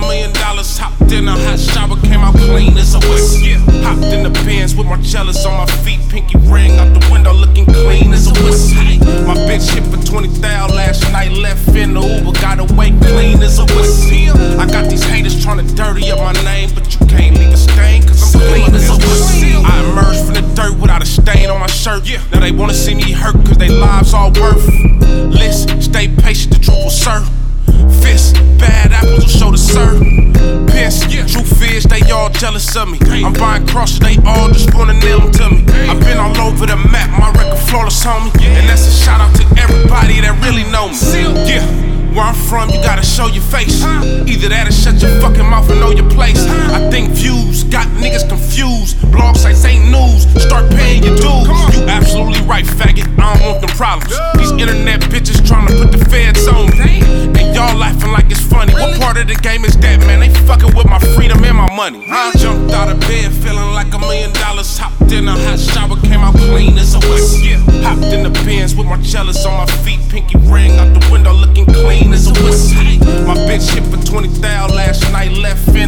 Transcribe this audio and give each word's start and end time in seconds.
dollars. 0.00 0.78
Hopped 0.78 1.12
in 1.12 1.28
a 1.28 1.32
hot 1.32 1.58
shower, 1.58 1.96
came 2.00 2.20
out 2.20 2.34
clean 2.34 2.76
as 2.76 2.94
a 2.94 2.98
whistle. 3.08 3.58
Hopped 3.82 4.12
in 4.12 4.22
the 4.22 4.30
Benz 4.44 4.74
with 4.74 4.86
my 4.86 5.00
jealous 5.00 5.44
on 5.46 5.56
my 5.56 5.66
feet, 5.84 6.00
pinky 6.08 6.38
ring 6.38 6.78
out 6.78 6.92
the 6.92 7.08
window, 7.10 7.32
looking 7.32 7.64
clean 7.66 8.12
as 8.12 8.26
a 8.26 8.34
whistle. 8.44 8.76
My 9.26 9.34
bitch 9.48 9.72
hit 9.72 9.84
for 9.84 10.02
20,000 10.04 10.76
last 10.76 11.02
night, 11.12 11.32
left 11.32 11.68
in 11.68 11.94
the 11.94 12.00
Uber, 12.00 12.32
got 12.40 12.58
away 12.58 12.90
clean 13.08 13.42
as 13.42 13.58
a 13.58 13.64
whistle. 13.76 14.60
I 14.60 14.66
got 14.66 14.90
these 14.90 15.04
haters 15.04 15.42
trying 15.42 15.66
to 15.66 15.74
dirty 15.74 16.10
up 16.10 16.18
my 16.18 16.32
name, 16.44 16.70
but 16.74 16.92
you 16.92 17.06
can't 17.06 17.36
leave 17.36 17.52
a 17.52 17.56
stain, 17.56 18.02
cause 18.02 18.34
I'm 18.34 18.40
clean 18.52 18.74
as 18.74 18.88
a 18.88 18.96
whistle. 18.96 19.64
I 19.64 19.84
emerged 19.90 20.24
from 20.24 20.34
the 20.34 20.44
dirt 20.54 20.78
without 20.78 21.02
a 21.02 21.06
stain 21.06 21.50
on 21.50 21.60
my 21.60 21.68
shirt. 21.68 22.04
Now 22.32 22.40
they 22.40 22.52
wanna 22.52 22.74
see 22.74 22.94
me 22.94 23.12
hurt, 23.12 23.36
cause 23.46 23.58
they 23.58 23.68
lives 23.68 24.14
all 24.14 24.32
worthless. 24.32 25.64
Stay 25.84 26.08
patient, 26.08 26.52
the 26.54 26.60
truth 26.60 26.84
will 26.84 26.90
serve. 26.90 27.35
Truth 32.06 32.12
is, 32.12 32.12
they 32.12 32.12
all 32.12 32.30
jealous 32.30 32.76
of 32.76 32.88
me. 32.88 32.98
I'm 33.24 33.32
buying 33.32 33.66
crosses, 33.66 33.98
they 34.00 34.16
all 34.24 34.48
just 34.48 34.74
wanna 34.74 34.94
nail 34.94 35.20
them 35.20 35.32
to 35.32 35.50
me. 35.50 35.88
I've 35.88 36.00
been 36.00 36.18
all 36.18 36.36
over 36.38 36.66
the 36.66 36.76
map, 36.76 37.10
my 37.18 37.30
record 37.32 37.58
flawless, 37.68 38.04
homie. 38.04 38.32
And 38.42 38.68
that's 38.68 38.86
a 38.86 38.90
shout 38.90 39.20
out 39.20 39.34
to 39.36 39.44
everybody 39.60 40.20
that 40.20 40.38
really 40.44 40.64
know 40.70 40.88
me. 40.88 41.50
Yeah. 41.50 41.86
Where 42.16 42.24
I'm 42.24 42.34
from, 42.34 42.70
you 42.70 42.80
gotta 42.80 43.04
show 43.04 43.26
your 43.26 43.44
face. 43.44 43.84
Either 43.84 44.48
that 44.48 44.68
or 44.68 44.72
shut 44.72 45.02
your 45.02 45.20
fucking 45.20 45.44
mouth 45.44 45.68
and 45.68 45.80
know 45.80 45.90
your 45.90 46.08
place. 46.08 46.40
I 46.72 46.88
think 46.88 47.10
views 47.10 47.64
got 47.64 47.86
niggas 47.88 48.26
confused. 48.26 48.96
Blog 49.12 49.36
sites 49.36 49.64
ain't 49.66 49.90
news. 49.92 50.24
Start 50.40 50.70
paying 50.70 51.04
your 51.04 51.14
dues. 51.16 51.44
You 51.76 51.84
absolutely 51.84 52.40
right, 52.48 52.64
faggot. 52.64 53.04
I 53.20 53.36
don't 53.36 53.44
want 53.44 53.60
them 53.60 53.76
problems. 53.76 54.16
These 54.38 54.52
internet 54.52 55.00
bitches 55.12 55.46
trying 55.46 55.68
to 55.68 55.74
put 55.76 55.92
the 55.92 56.02
feds 56.08 56.48
on 56.48 56.72
me. 56.80 57.04
And 57.36 57.54
y'all 57.54 57.76
laughing 57.76 58.12
like 58.12 58.30
it's 58.30 58.40
funny. 58.40 58.72
What 58.72 58.98
part 58.98 59.18
of 59.18 59.28
the 59.28 59.34
game 59.34 59.66
is 59.66 59.75
money. 61.90 62.06
I 62.10 62.32
jumped 62.36 62.72
out 62.72 62.88
of 62.90 63.00
bed 63.00 63.32
feeling 63.32 63.72
like 63.74 63.92
a 63.94 63.98
million 63.98 64.32
dollars. 64.32 64.78
Hopped 64.78 65.12
in 65.12 65.28
a 65.28 65.32
hot 65.32 65.58
shower, 65.58 65.96
came 66.00 66.20
out 66.20 66.34
clean 66.34 66.78
as 66.78 66.94
a 66.94 67.00
whistle. 67.08 67.58
Hopped 67.82 68.12
in 68.12 68.22
the 68.22 68.30
Benz 68.44 68.74
with 68.74 68.86
my 68.86 69.00
jealous 69.02 69.44
on 69.46 69.54
my 69.54 69.66
feet. 69.84 70.00
Pinky 70.10 70.38
ring 70.50 70.72
out 70.78 70.90
the 70.98 71.02
window, 71.12 71.32
looking 71.32 71.66
clean 71.66 72.12
as 72.12 72.26
a 72.26 72.34
whistle. 72.42 72.82
My 73.26 73.36
bitch 73.46 73.70
hit 73.74 73.84
for 73.90 74.04
20,000 74.04 74.76
last 74.76 75.02
night, 75.12 75.32
left 75.32 75.68
in 75.68 75.85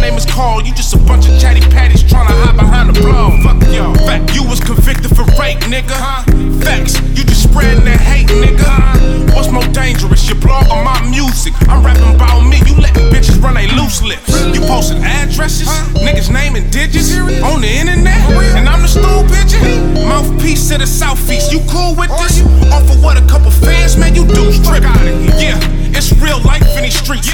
name 0.00 0.14
is 0.14 0.26
called. 0.26 0.66
You 0.66 0.74
just 0.74 0.94
a 0.94 0.98
bunch 0.98 1.28
of 1.28 1.38
chatty 1.40 1.60
patties 1.60 2.02
trying 2.02 2.28
to 2.28 2.34
hide 2.34 2.56
behind 2.56 2.94
the 2.94 3.00
blog. 3.00 3.42
Fuck 3.42 3.62
y'all. 3.72 3.94
Fact, 4.06 4.34
you 4.34 4.42
was 4.44 4.60
convicted 4.60 5.14
for 5.14 5.24
rape, 5.40 5.60
nigga. 5.66 5.96
Facts, 6.62 7.00
you 7.16 7.24
just 7.24 7.42
spreading 7.44 7.84
that 7.84 8.00
hate, 8.00 8.28
nigga. 8.28 9.34
What's 9.34 9.50
more 9.50 9.66
dangerous, 9.72 10.26
your 10.28 10.40
blog 10.40 10.68
or 10.70 10.82
my 10.82 10.96
music? 11.08 11.52
I'm 11.68 11.84
rapping 11.84 12.14
about 12.14 12.40
me, 12.48 12.58
you 12.66 12.74
letting 12.80 13.12
bitches 13.12 13.40
run 13.42 13.54
they 13.54 13.68
loose 13.76 14.02
lips. 14.02 14.32
You 14.54 14.60
posting 14.64 15.02
addresses, 15.04 15.68
niggas 16.00 16.32
naming 16.32 16.70
digits 16.70 17.16
on 17.44 17.60
the 17.60 17.68
internet, 17.68 18.16
and 18.56 18.68
I'm 18.68 18.82
the 18.82 18.88
stool 18.88 19.24
pigeon. 19.28 19.94
Mouthpiece 20.08 20.68
to 20.70 20.78
the 20.78 20.86
southeast, 20.86 21.52
you 21.52 21.60
cool 21.68 21.94
with 21.94 22.10
this? 22.16 22.40
Off 22.72 22.88
of 22.90 23.02
what 23.02 23.16
a 23.16 23.24
couple 23.26 23.50
fans, 23.50 23.96
man, 23.96 24.14
you 24.14 24.26
dudes 24.26 24.58
tripping. 24.66 24.88
Yeah, 25.36 25.60
it's 25.92 26.12
real 26.16 26.40
life 26.42 26.64
in 26.76 26.84
these 26.84 26.98
streets. 26.98 27.28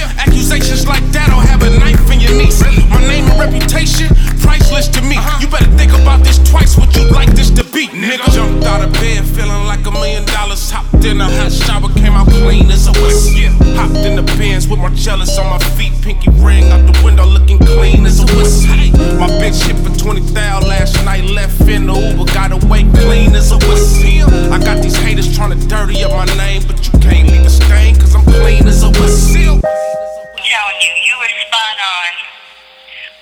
Jealous 15.02 15.36
on 15.36 15.50
my 15.50 15.58
feet. 15.74 15.92
Pinky 16.00 16.30
ring 16.38 16.70
out 16.70 16.86
the 16.86 16.94
window, 17.04 17.26
looking 17.26 17.58
clean 17.58 18.06
as 18.06 18.20
a 18.22 18.26
whistle. 18.36 18.70
My 19.18 19.26
bitch 19.42 19.66
hit 19.66 19.76
for 19.82 19.90
20,000 19.98 20.68
last 20.68 20.94
night, 21.04 21.24
left 21.24 21.60
in 21.62 21.86
the 21.86 21.94
Uber, 21.94 22.30
got 22.32 22.52
away 22.52 22.86
clean 23.02 23.34
as 23.34 23.50
a 23.50 23.58
whistle. 23.66 24.30
I 24.52 24.58
got 24.62 24.80
these 24.80 24.96
haters 24.96 25.34
trying 25.34 25.58
to 25.58 25.66
dirty 25.66 26.04
up 26.04 26.12
my 26.12 26.26
name, 26.38 26.62
but 26.68 26.78
you 26.86 26.98
can't 27.00 27.28
leave 27.28 27.42
a 27.42 27.50
stain, 27.50 27.96
cause 27.96 28.14
I'm 28.14 28.24
clean 28.24 28.66
as 28.68 28.82
a 28.84 28.90
whistle. 28.94 29.58
Telling 29.58 30.80
you, 30.86 30.94
you 31.02 31.14
were 31.18 31.32
spot 31.50 31.76
on 31.82 32.14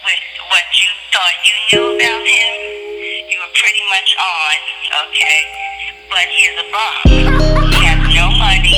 with 0.05 0.25
what 0.53 0.69
you 0.77 0.91
thought 1.17 1.37
you 1.49 1.55
knew 1.73 1.85
about 1.97 2.25
him. 2.29 2.53
You 3.25 3.41
were 3.41 3.53
pretty 3.57 3.85
much 3.89 4.11
on, 4.21 4.57
okay? 5.09 5.41
But 6.13 6.29
he 6.29 6.41
is 6.45 6.57
a 6.61 6.67
bum. 6.69 7.73
He 7.73 7.81
has 7.89 8.01
no 8.13 8.29
money, 8.37 8.77